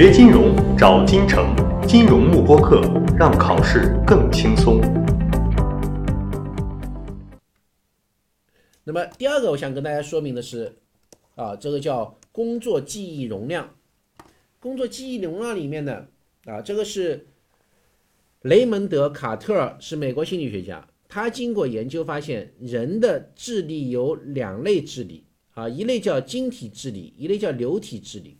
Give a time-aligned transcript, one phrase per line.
[0.00, 2.82] 学金融找金城，金融慕播课，
[3.18, 4.80] 让考试更轻松。
[8.84, 10.72] 那么第二个，我想跟大家说明的是，
[11.34, 13.74] 啊，这个叫工作记忆容量。
[14.60, 16.06] 工作记忆容量里面呢，
[16.44, 17.26] 啊，这个是
[18.42, 20.86] 雷蒙德·卡特尔，是美国心理学家。
[21.08, 25.24] 他经过研究发现，人的智力有两类智力，
[25.54, 28.38] 啊，一类叫晶体智力，一类叫流体智力。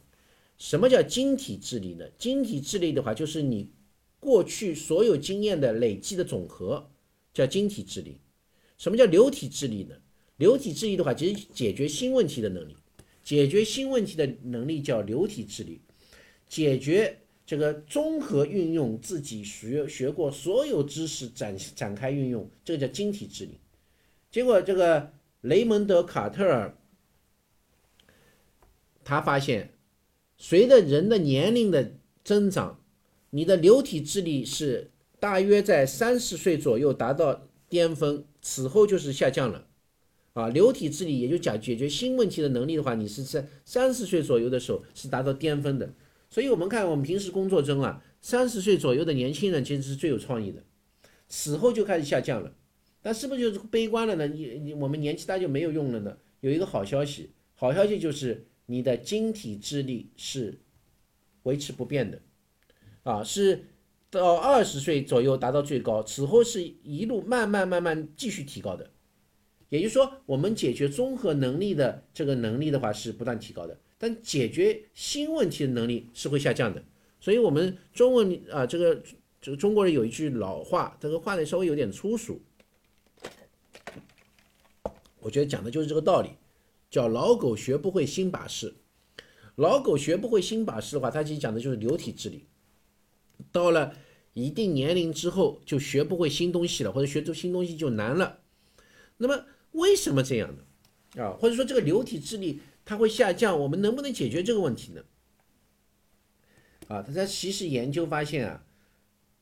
[0.58, 2.04] 什么叫晶体智力呢？
[2.18, 3.70] 晶体智力的话，就是你
[4.18, 6.90] 过去所有经验的累积的总和，
[7.32, 8.18] 叫晶体智力。
[8.76, 9.94] 什么叫流体智力呢？
[10.36, 12.76] 流体智力的话，其实解决新问题的能力。
[13.22, 15.80] 解决新问题的能力叫流体智力。
[16.48, 23.60] 解决这个综合运用自己学学过所有知识展展开运用，这个叫晶体智力。
[24.30, 26.76] 结果这个雷蒙德·卡特尔
[29.04, 29.72] 他发现。
[30.38, 31.92] 随着人的年龄的
[32.22, 32.80] 增长，
[33.30, 39.66] 你的流体智力是大约在三十岁左右达到巅峰，此后就是下降了。
[40.34, 45.92] 啊，流体智力也就讲解决新问题的能力的话，你是在三十岁左右的时候是达到巅峰的。
[46.30, 50.62] 所以，我们看我们平时工作中啊，三十岁左右的年轻人其实是最有创意的，
[51.26, 52.54] 此后就开始下降了。
[53.02, 54.28] 那是不是就是悲观了呢？
[54.28, 56.16] 你你我们年纪大就没有用了呢？
[56.40, 58.46] 有一个好消息，好消息就是。
[58.70, 60.60] 你的晶体智力是
[61.44, 62.20] 维持不变的，
[63.02, 63.64] 啊，是
[64.10, 68.90] 到二十岁左右达到最高，此后是一路慢慢慢慢继续提高的。
[69.70, 76.84] 也就是说，我们解决综合能力的这个能力的话是不断提高的，但解决新问题的能力是会下降的。
[77.20, 79.02] 所以，我们中文啊，这个
[79.40, 82.40] 这个中国人有一句老话，这个话呢稍微有点粗俗，
[85.20, 86.30] 我觉得讲的就是这个道理。
[86.90, 88.74] 叫老狗学不会新把式，
[89.56, 92.46] 老狗学不会新把式的话，它其实讲的就是流体智力。
[93.52, 93.94] 到了
[94.32, 98.40] 一定年龄之后，就学不会新东西了，或者学出新东西就难了。
[99.18, 101.22] 那么为什么这样呢？
[101.22, 105.02] 啊，或者说这个流体智力它会下降，我们能不能解决这个问题呢？
[106.86, 108.64] 啊，他其实研究发现啊，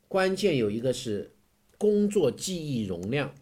[0.08, 1.36] 关键有一个是
[1.78, 3.32] 工作记忆容量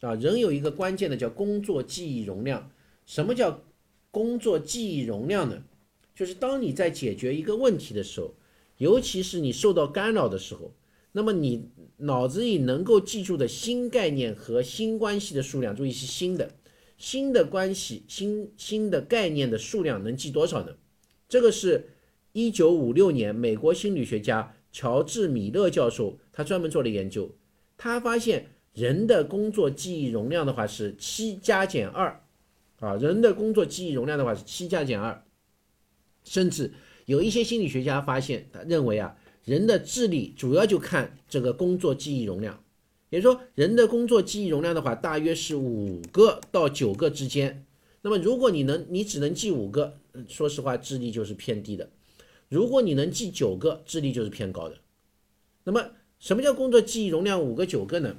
[0.00, 2.70] 啊，人有一个关键的叫工作记忆容量。
[3.06, 3.62] 什么叫
[4.10, 5.62] 工作记忆容量呢？
[6.14, 8.34] 就是当你在解决一个问题的时候，
[8.78, 10.72] 尤其是你受到干扰的时候，
[11.12, 16.54] 那么你脑子里能够记住的新概念和新关系的数量，注意是新的，
[16.96, 20.74] 新的关系、新新的概念的数量能记多少呢？
[21.28, 21.88] 这个是
[22.32, 27.30] 一九五六年美国心理学家乔治米勒教授他专门做了研究，
[27.76, 32.23] 他发现人的工作记忆容量的话是七加减二。
[32.80, 35.24] 啊，人的工作记忆容量的话是七加减二，
[36.24, 36.72] 甚至
[37.06, 42.62] 有一些心理学家发现，他认为啊，人的智力主要就看这个工作记忆容量，
[43.08, 47.64] 也就是说，人的工作记忆容量的话，大约是五个到九个之间。
[48.02, 49.96] 那么，如果你能，你只能记五个，
[50.28, 51.86] 说实话，智力就是偏低的；
[52.50, 54.76] 如果你能记九个，智力就是偏高的。
[55.62, 58.16] 那么，什么叫工作记忆容量五个九个呢？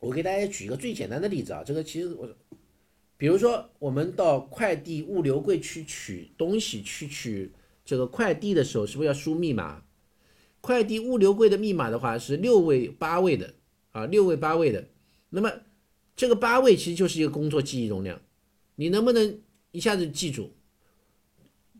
[0.00, 2.28] 我给大家举一个最简单的例子啊，这个其实我。
[3.16, 7.52] 比如说，我们到快递物流柜去取东西，去取
[7.84, 9.82] 这个快递的时候，是不是要输密码？
[10.60, 13.54] 快递物流柜的密码的话是六位八位的
[13.92, 14.84] 啊，六位八位的。
[15.30, 15.52] 那么
[16.16, 18.20] 这个八位其实就是一个工作记忆容量，
[18.76, 20.50] 你能不能一下子记住？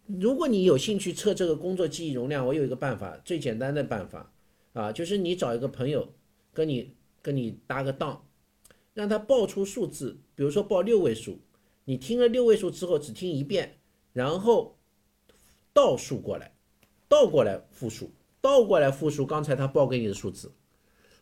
[0.07, 4.31] 如果你有兴趣测这个工作记忆容量，我有一个办法，最简单的办法
[4.75, 6.13] 啊，就是你找一个朋友
[6.53, 6.93] 跟你
[7.23, 8.25] 跟你搭个档。
[8.95, 11.41] 让他报出数字，比如说报六位数，
[11.85, 13.79] 你听了六位数之后只听一遍，
[14.13, 14.79] 然后
[15.73, 16.55] 倒数过来，
[17.09, 20.53] 倒过来复数，倒过来复数刚才他报给你的数字，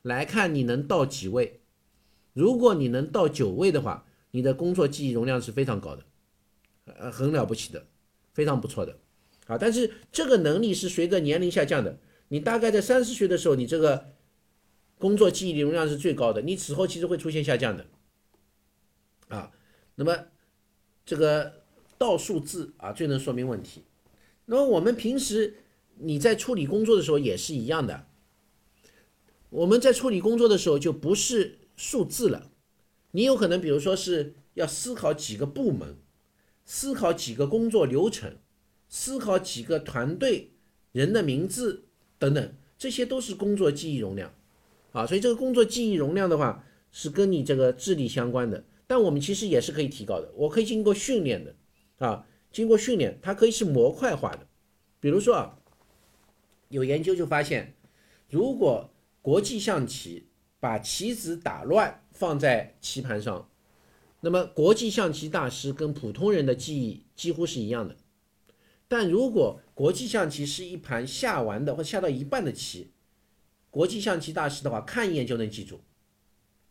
[0.02, 1.60] 来看你能到几位。
[2.34, 6.04] 如果你能到九位的话，你的工作记忆容量是非常高的，
[6.84, 7.86] 呃，很了不起的，
[8.34, 8.98] 非常不错的，
[9.46, 11.98] 啊，但是这个能力是随着年龄下降的。
[12.28, 14.11] 你大概在三十岁的时候，你这个。
[15.02, 17.84] 工作记忆的容量是最高的，你此后其实会出现下降的，
[19.26, 19.50] 啊，
[19.96, 20.26] 那么
[21.04, 21.64] 这个
[21.98, 23.82] 倒数字啊最能说明问题。
[24.44, 25.56] 那么我们平时
[25.96, 28.06] 你在处理工作的时候也是一样的，
[29.50, 32.52] 我们在处理工作的时候就不是数字了，
[33.10, 35.96] 你有可能比如说是要思考几个部门，
[36.64, 38.36] 思考几个工作流程，
[38.88, 40.52] 思考几个团队
[40.92, 41.86] 人的名字
[42.20, 44.32] 等等，这些都是工作记忆容量。
[44.92, 50.30] 啊，所以这个工作记忆容量的话，是跟你这个智力相关的，但我们其实也是可以提高的。
[50.36, 51.54] 我可以经过训练的，
[51.98, 54.46] 啊，经过训练，它可以是模块化的。
[55.00, 55.58] 比如说啊，
[56.68, 57.74] 有研究就发现，
[58.28, 58.90] 如果
[59.20, 60.28] 国际象棋
[60.60, 63.48] 把棋子打乱放在棋盘上，
[64.20, 67.96] 那么国际象棋大师跟普通人的记忆几乎是一样的。
[68.86, 72.92] 但如果国际象棋是一盘下完的或下到一半的棋，
[73.72, 75.80] 国际象棋大师的话看一眼就能记住，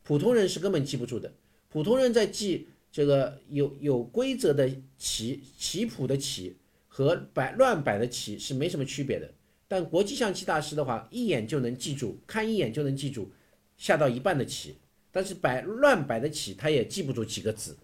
[0.04, 1.34] 普通人是根本记不住的。
[1.68, 4.70] 普通人在记这个有有规则的
[5.00, 6.58] 棋棋谱的棋
[6.88, 9.34] 和摆乱摆的棋是没什么区别的。
[9.68, 13.32] 但国际象棋大师的话，一眼就能记住，看一眼就能记住
[13.78, 14.76] 下到一半的棋，
[15.12, 17.76] 但是摆乱摆的棋他也记不住几个子。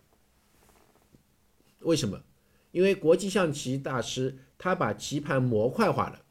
[1.79, 2.21] 为什么？
[2.71, 6.21] 因为国际象棋大师他把棋盘模块化了，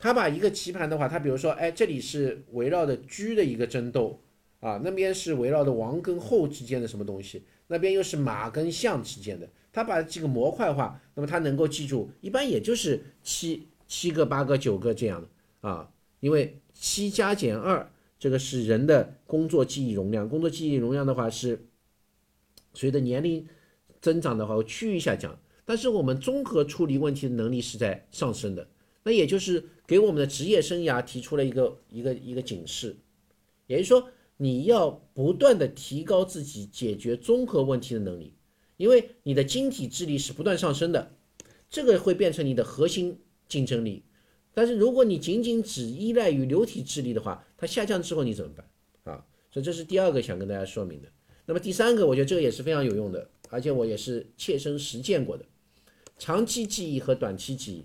[0.00, 4.18] 他把一个棋盘的话，他比如说，哎，这里是围绕着车的一个争斗
[4.58, 17.86] 啊，那边是围绕着王跟后之间的什么东西，那边又是马跟象之间的，他把这个模块化，那么他能够记住，一般也就是七七个、八个、九个这样的啊，因为七加减二，
[18.18, 21.66] 这个是人的工作记忆容量，工作记忆容量的话是
[22.72, 23.46] 随着年龄
[24.00, 25.38] 增长的话趋于下降。
[25.66, 28.66] 但是我们综合处理问题的能力是在上升的，
[29.02, 32.96] 那也就是给我们的职业生涯提出了一个一个一个警示，
[33.66, 38.34] 也就是说你要不断的提高自己解决综合问题的能力，
[38.76, 41.14] 因为你的晶体智力是不断上升的，
[41.68, 43.18] 这个会变成你的核心
[43.48, 44.04] 竞争力。
[44.52, 49.24] 但是如果你仅仅只依赖于流体智力的话，它下降之后你怎么办啊？
[49.50, 51.08] 所以这是第二个想跟大家说明的。
[51.46, 55.44] 那么第三个，我觉得这个也是非常有用的，而且我也是切身实践过的。
[56.18, 57.84] 长期记忆和短期记忆。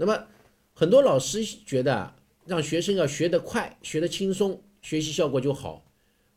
[0.00, 0.26] 那么，
[0.72, 2.14] 很多老师觉得
[2.46, 5.84] 让学生要学得快、学得轻松，学习效果就好。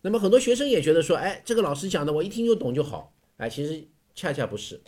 [0.02, 3.14] 那么很多学生也觉得说，哎，这个老师讲的我一听就懂就好。
[3.38, 4.82] 哎，其实恰恰不是。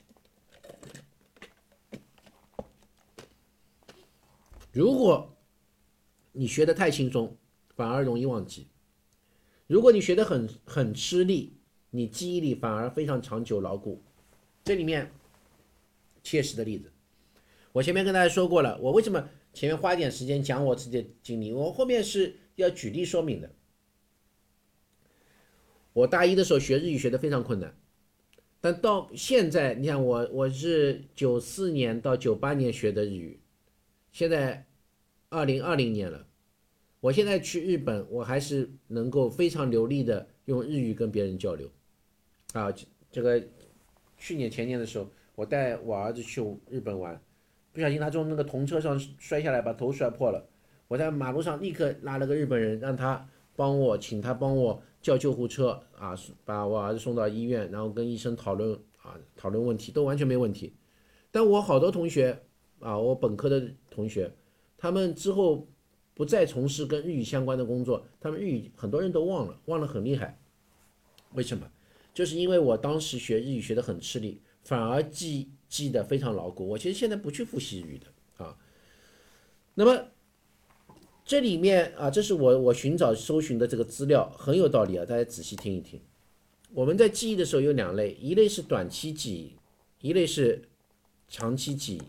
[4.71, 5.37] 如果
[6.31, 7.37] 你学得太轻松，
[7.75, 8.63] 反而容易忘记；
[9.67, 11.57] 如果你学得很很吃力，
[11.91, 14.01] 你记忆力反而非常长久牢固。
[14.63, 15.11] 这里面
[16.23, 16.91] 切实的例子，
[17.73, 18.79] 我前面跟大家说过了。
[18.79, 21.51] 我为什么前面花一点时间讲我自己的经历？
[21.51, 23.51] 我后面是要举例说明的。
[25.91, 27.75] 我大一的时候学日语学的非常困难，
[28.61, 33.39] 但到现在，你看我我是九四年到九八年学的日语，
[34.11, 34.65] 现在
[35.29, 36.25] 二零二零年了，
[36.99, 41.69] 我现在去日本，我还是能够非常流利的用日语跟别人交流。
[42.53, 42.73] 啊，
[43.11, 43.43] 这个。
[44.15, 47.21] 去年前年的时候，我带我儿子去日本玩，
[47.73, 50.47] 不小心他从那个童车上摔下来，把头摔破了。
[50.87, 56.15] 我在马路上立刻拉了个日本人，让他帮我，请他帮我叫救护车啊，
[56.45, 60.75] 把我儿子送到医院，然后跟医生讨论啊，讨论问题都完全没问题。
[61.31, 62.39] 但我好多同学
[62.79, 64.31] 啊，我本科的同学，
[64.77, 65.67] 他们之后
[66.13, 70.39] 不再从事跟日语相关的工作，他们日语很多人都忘了，忘了很厉害。
[71.33, 71.67] 为什么？
[72.13, 76.67] 就是因为我当时学日语学得很吃力，反而记记得非常牢固。
[76.67, 78.57] 我其实现在不去复习日语的啊。
[79.75, 80.07] 那么
[81.25, 86.01] 这里面啊，这是我我寻找搜寻的这个资料很有道理啊，大家仔细听一听。
[86.71, 90.67] 我们在记忆的时候有两类，一类是短期记忆，一类是
[91.27, 92.01] 长期记忆。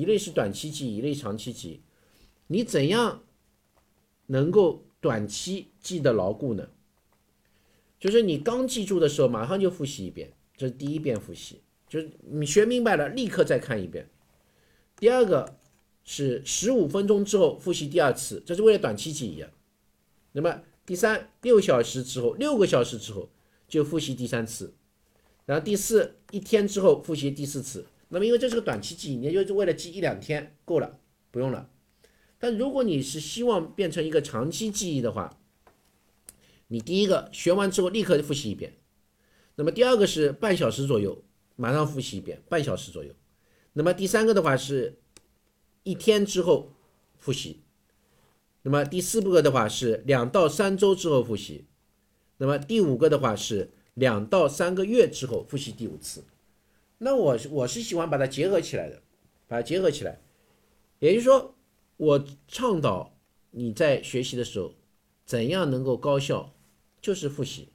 [0.00, 1.80] 一类是短期记忆，一类长期记忆。
[2.48, 3.22] 你怎样
[4.26, 6.68] 能够短期记得牢固呢？
[8.06, 11.60] 就是你刚记住的时候，马上就复习一遍，这是第一遍复习。
[11.88, 14.08] 就是你学明白了，立刻再看一遍。
[14.96, 15.56] 第二个
[16.04, 19.44] 是十五分钟之后复习第二次，这是为了短期记忆。
[20.30, 23.28] 那么第三，六小时之后，六个小时之后
[23.66, 24.72] 就复习第三次。
[25.44, 27.86] 然后第四，一天之后复习第四次。
[28.10, 31.00] 那么因为这是个短期记忆，你就是为了记一两天够了，
[31.32, 31.68] 不用了。
[32.38, 35.36] 但如果你是希望变成一个长期记忆的话，
[36.68, 38.76] 你第一个学完之后立刻复习一遍，
[39.54, 41.22] 那么第二个是半小时左右，
[41.54, 43.14] 马上复习一遍，半小时左右。
[43.72, 44.98] 那么第三个的话是
[45.84, 46.72] 一天之后
[47.16, 47.60] 复习，
[48.62, 51.66] 那么第四步的话是两到三周之后复习，
[52.38, 56.24] 那么第五个的话是两到三个月之后复习第五次。
[56.98, 59.00] 那我我是喜欢把它结合起来的，
[59.46, 60.18] 把它结合起来，
[60.98, 61.54] 也就是说，
[61.96, 63.16] 我倡导
[63.52, 64.74] 你在学习的时候
[65.24, 66.52] 怎样能够高效。
[67.06, 67.68] 就是复习，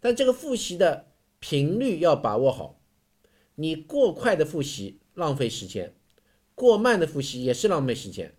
[0.00, 2.80] 但这个复习的频率要把握好。
[3.54, 5.94] 你过快的复习浪费时间，
[6.56, 8.34] 过慢的复习也是浪费时间。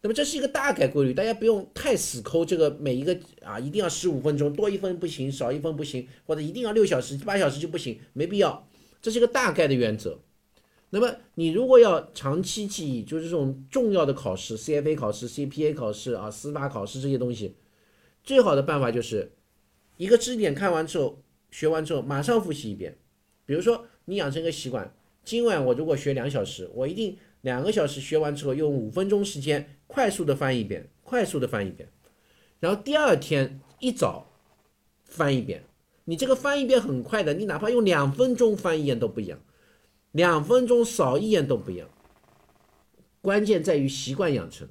[0.00, 8.66] 那么这是一个大概规律，大家不用太死抠这个每一个啊，一定要十五分钟，多一分不行，少一分不行，或者一定要六小时、八小时就不行，没必要。
[9.02, 10.18] 这是一个大概的原则。
[10.88, 17.56] 那么你如果要长期记忆，就是这种重要的考试，CFA 考试、CPA 考试啊、司法考试这些东西，
[18.22, 19.32] 最好的办法就是
[19.96, 22.96] 一个知识点看完之后，学完之后马上复习一遍。
[23.46, 24.92] 比如说你养成一个习惯，
[25.24, 31.88] 今晚我如果学两小时，我一定两个小时学完之后，用五分钟时间快速的翻一遍，快速的翻一遍，
[32.60, 34.26] 然后第二天一早
[35.04, 35.62] 翻一遍。
[36.06, 39.38] 你这个翻一遍很快的，你哪怕用两分钟翻一页都不一样，
[40.12, 41.88] 两分钟扫一眼都不一样。
[43.22, 44.68] 关键在于习惯养成。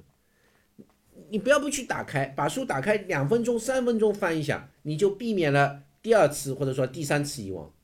[1.34, 7.74] 你不要不去打开，把书打开，两分钟、三分钟翻一下，你就避免了第二次或者说第三次遗忘。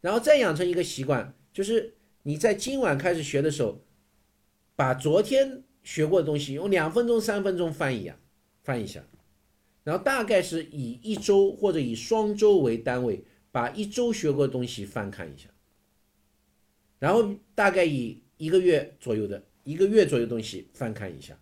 [0.00, 3.80] 然后再养成一个习惯，就是你在今晚开始学的时候，
[4.74, 8.18] 把昨天学过的东西用两分钟、三分钟翻一下，
[8.64, 9.04] 翻一下。
[9.84, 15.48] 然后大概是以一周或者以双周为单位，把一周学过的东西翻看一下，
[16.98, 21.38] 然后大概以一个月左右的一个月左右东西翻看一下，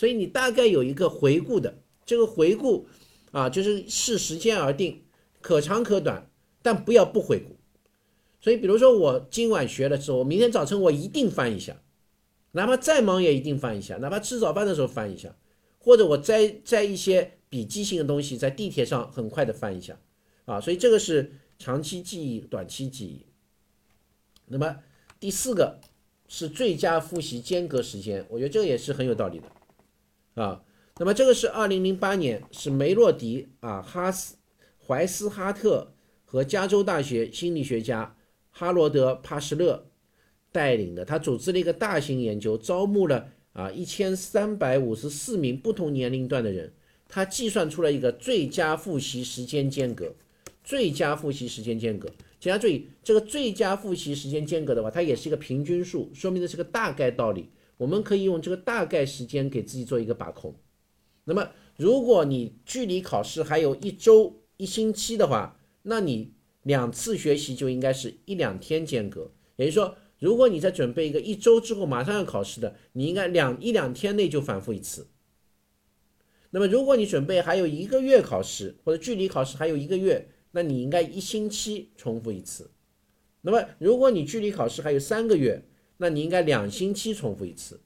[0.00, 2.88] 所以你大概有一个回顾的这个回顾
[3.32, 5.02] 啊，就是视时间而定，
[5.42, 6.30] 可长可短，
[6.62, 7.58] 但不要不回顾。
[8.40, 11.82] 所以比如说我今晚学了之后，我明天早晨我一定翻一下，
[12.52, 15.36] 哪怕再忙也一定翻一下，哪怕吃早饭的时候翻一下，
[15.78, 17.32] 或者我摘摘一些。
[17.50, 19.98] 笔记性的东西在地铁上很快的翻一下，
[20.44, 23.26] 啊，所以这个是长期记忆、短期记忆。
[24.46, 24.76] 那么
[25.18, 25.80] 第四个
[26.28, 29.46] 是最佳复习间隔时间，我觉得这个也是很有道理的，
[30.34, 30.62] 啊，
[30.98, 34.36] 那么这个是二零零八年是梅洛迪啊哈斯
[34.86, 35.92] 怀斯哈特
[36.24, 38.16] 和加州大学心理学家
[38.50, 39.86] 哈罗德帕什勒
[40.52, 46.72] 带领的，他组织了一个大型研究，招募了啊一千三百五十四名不同年龄段的人。
[47.08, 50.14] 他计算出了一个最佳复习时间间隔，
[50.62, 52.08] 最佳复习时间间隔，
[52.38, 57.48] 请大家注意，这个最佳复习时间间隔的话，它也是一个平均数，说明的是个大概道理。
[57.80, 60.54] 我们可以用这个大概时间给自己做一个把控。
[61.24, 69.32] 那么，如果你距离考试还有一周、一星期的话，那你两次学习就应该是一两天间隔。
[69.56, 75.08] 也就是说，如果你在准备一个一周之后马上要考试的，你应该两一两天内就反复一次。
[76.50, 82.72] 那么，如果你准备还有一个月考试，或者距离考试还有一个月，那你应该一星期重复一次。
[83.40, 85.62] 那么，如果你距离考试还有三个月，
[86.00, 87.78] 那你应该两星期重复一次。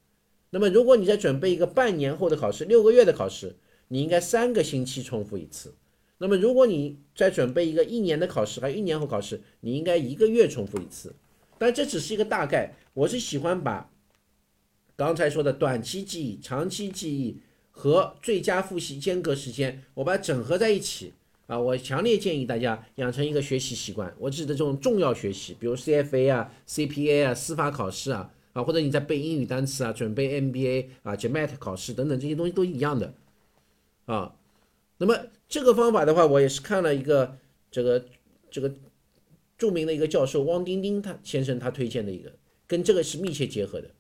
[0.51, 3.57] 那么，如果你在准备一个半年后的考试，六个月的考试，
[3.89, 5.75] 你应该三个星期重复一次。
[6.19, 11.15] 那么，如果你在准备一个一年的考试，还有一年后考试，你应该一个月重复一次。
[11.59, 13.91] 但这只是一个大概，我是喜欢把
[14.97, 17.41] 刚才说的短期记忆、长期记忆。
[17.77, 21.13] 和最佳复习间隔时间，我把它整合在一起
[21.47, 21.59] 啊！
[21.59, 24.15] 我强烈建议大家养成一个学习习惯。
[24.19, 33.13] 我指的这种重要学习，比如 CFA 啊、CPA 啊、司法考试啊啊，或者你在背英语单词啊、准备 MBA 啊、GMAT 考试等等这些东西都一样的
[34.07, 34.35] 啊。
[34.99, 37.37] 那么这个方法的话，我也是看了一个
[37.71, 38.05] 这个
[38.51, 38.73] 这个
[39.59, 42.33] 著名的一个教授汪丁丁他先生他推荐的一个，
[42.67, 43.91] 跟这个是密切结合的。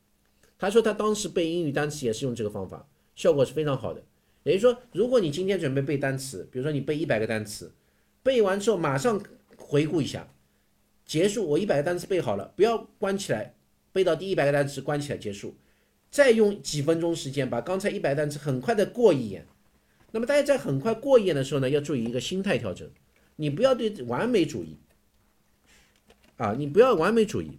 [0.57, 2.89] 他说他当时背英语单词也是用这个方法。
[3.17, 4.03] 效果是非常好的，
[4.45, 7.73] 也就是说，如果你今天准备背单词，比如说你背一百个单词，
[8.23, 9.21] 背完之后马上
[9.57, 10.29] 回顾一下，
[11.07, 13.55] 结束，我一百个单词背好了，不要关起来，
[13.91, 15.57] 背到第一百个单词关起来结束，
[16.11, 19.47] 再用几分钟时间把刚才一百单词很快的过一眼。
[20.13, 22.91] 那么大家在很快过一眼的时候呢，要注意一个心态调整，
[23.37, 24.77] 你不要对完美主义
[26.37, 27.59] 啊，你不要完美主义，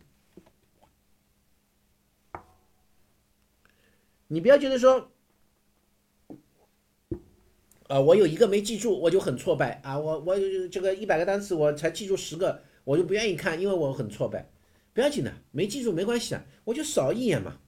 [4.28, 5.12] 你不要觉得说。
[7.88, 10.00] 啊，我有一个没记住，我就很挫败啊！
[10.00, 10.36] 我我
[10.72, 14.50] 这个一百个单词我才记住十个，我就不愿意看，因为我很挫败。
[14.92, 17.60] 不要紧的，没记住没关系啊，我就扫一眼嘛。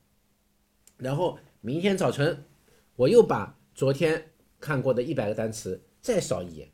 [0.98, 2.44] 然后明天早晨
[2.96, 6.72] 我又把昨天看过的一百个单词再扫一眼。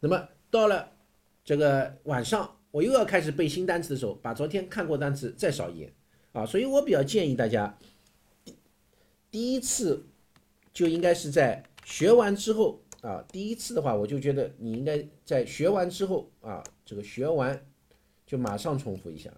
[0.00, 0.92] 那么到了
[1.42, 5.94] 这个晚上，我又要开始背新单词的时候，把昨天看过单词再扫一眼
[6.32, 6.44] 啊！
[6.44, 7.78] 所以我比较建议大家，
[9.30, 10.04] 第一次。
[10.72, 17.66] 就应该是在学完之后啊，第一次的话，我就觉得你应该在学完之后啊，这个学完
[18.26, 19.30] 就马上重复一下。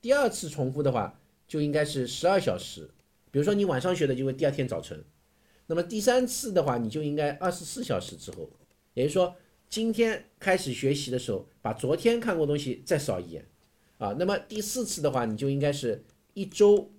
[0.00, 2.90] 第二次重复的话，就应该是十二小时，
[3.30, 5.04] 比如说你晚上学的，就会第二天早晨。
[5.66, 8.50] 那么第三次的话，你就应该二十四小时之后，
[8.94, 9.36] 也就是说
[9.68, 13.46] 今天开始学习的时候，把昨天看过东西再扫一眼
[13.98, 14.14] 啊。
[14.18, 16.04] 那么第四次的话，你就应该是
[16.34, 16.90] 一周，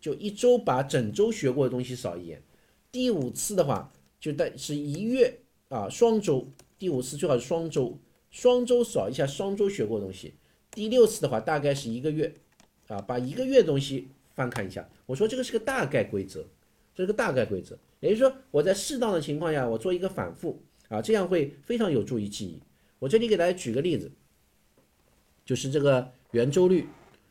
[0.00, 2.42] 就一周把整周学过的东西扫一眼。
[2.96, 5.38] 第五次的话，就带是一月
[5.68, 6.48] 啊，双周。
[6.78, 7.98] 第五次最好是双周，
[8.30, 10.32] 双周扫一下双周学过的东西。
[10.70, 12.32] 第六次的话大概是一个月，
[12.88, 14.88] 啊，把一个月东西翻看一下。
[15.04, 16.42] 我说这个是个大概规则，
[16.94, 22.58] 这是个大概规则，也就是说我在适当的情况下我做一个反复，啊，这样会非常有助于记忆。
[22.98, 24.10] 我这里给大家举个例子，
[25.44, 26.86] 就是这个圆周率，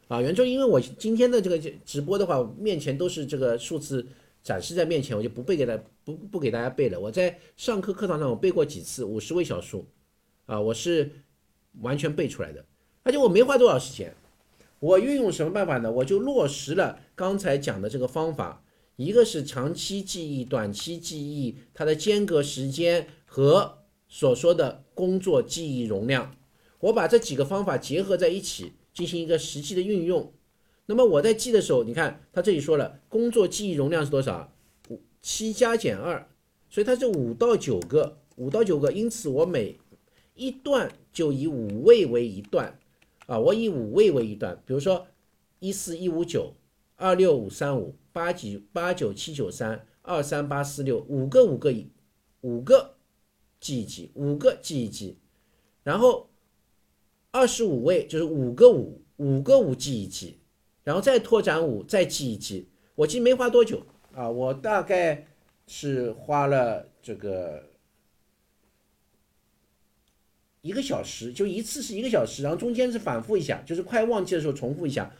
[0.09, 4.05] 啊，圆周，因为我今天的这个直播的话，面前都是这个数字
[4.45, 6.99] 展示在面前，我就不背给大不不给大家背了。
[6.99, 9.87] 我在上课课堂上我背过几次五十位小数，
[10.45, 11.11] 啊，我是
[11.81, 12.63] 完全背出来的，
[13.01, 14.15] 而且我没花多少时间。
[14.79, 15.91] 我运用什么办法呢？
[15.91, 18.63] 我就落实了刚才讲的这个方法，
[18.97, 23.79] 一个是长期记忆、短期记忆，它的间隔时间和。
[24.07, 26.35] 所说的工作记忆容量，
[26.79, 30.31] 我把这几个方法结合在一起进行一个实际的运用。
[30.85, 34.51] 那么我在记的时候，你看他这里说了，工作记忆容量是多少？
[34.89, 36.27] 五七加减二，
[36.69, 38.91] 所以它是五到九个，五到九个。
[38.91, 39.77] 因此我每
[40.35, 42.79] 一段就以五位为一段
[43.25, 44.61] 啊，我以五位为一段。
[44.65, 45.07] 比如说
[45.59, 46.53] 一四一五九，
[46.95, 51.87] 二六五三五，八几八九七九三，二三八四六，五个五个一
[52.41, 52.91] 五个。
[53.57, 55.17] 记忆记五个记忆记，
[55.81, 56.29] 然后
[57.31, 60.37] 二十五位就是五个五五个五记忆记，
[60.85, 62.69] 然后再拓展五再记一记。
[62.95, 65.27] 我记没花多久啊，我大概
[65.67, 67.61] 是花了这个
[70.61, 75.13] 一个小时，就一次是一个小时，然后中间是反复一下，就是快忘记的时候重复一下，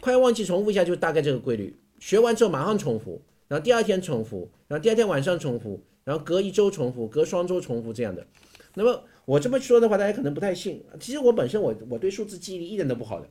[0.00, 1.78] 快忘记重复一下就大概这个规律。
[2.00, 5.84] 学完之后马上重复，然后第二天重复，然后第二天晚上重复。
[6.04, 8.26] 然后隔一周重复，隔双周重复这样的。
[8.72, 10.82] 那么我这么说的话，大家可能不太信。
[10.98, 13.28] 其实我本身我我对数字记忆力一点都不好的。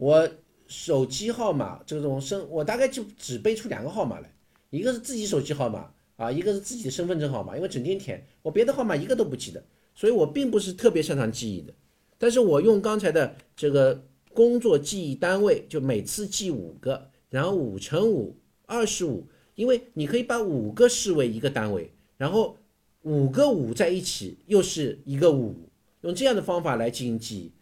[0.00, 0.26] 我
[0.66, 4.32] 手机号码这种身，我大概就只背出两个号码来，
[4.70, 7.54] 一个是自己手机号码啊，一个是自己的身份证号码。
[7.54, 9.62] 因为整天填，我别的号码一个都不记得，
[9.94, 11.74] 所以我并不是特别擅长记忆的。
[12.16, 19.28] 但是我用刚才的这个工作记忆单位，就每次记五个，然后五乘五，二十五。
[19.54, 22.56] 因为你可以把五个视为一个单位，然后
[23.02, 25.68] 五个五在一起又是一个五，
[26.00, 27.52] 用这样的方法来进行记忆。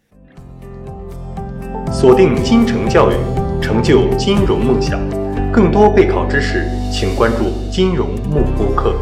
[1.99, 3.13] 锁定金城教育，
[3.61, 4.97] 成就金融梦想。
[5.51, 8.95] 更多备考知识，请关注金融慕播课。